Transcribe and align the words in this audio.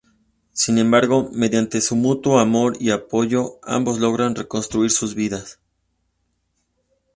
Sin 0.51 0.79
embargo, 0.79 1.29
mediante 1.31 1.79
su 1.79 1.95
mutuo 1.95 2.39
amor 2.39 2.75
y 2.79 2.89
apoyo 2.89 3.59
ambos 3.61 3.99
logran 3.99 4.33
reconstruir 4.33 4.89
sus 4.89 5.13
vidas. 5.13 5.59